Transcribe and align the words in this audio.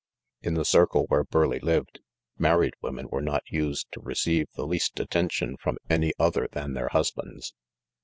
In 0.41 0.55
the 0.55 0.65
circle 0.65 1.05
where 1.09 1.23
Burleigh 1.23 1.61
lived, 1.63 1.99
married 2.39 2.73
women 2.81 3.07
were 3.11 3.21
not 3.21 3.43
used 3.51 3.91
to 3.91 3.99
receive 3.99 4.47
the 4.55 4.65
least 4.65 4.99
at 4.99 5.11
tention 5.11 5.57
from 5.57 5.77
any* 5.91 6.11
other 6.17 6.47
than 6.51 6.73
their 6.73 6.87
husbands. 6.89 7.53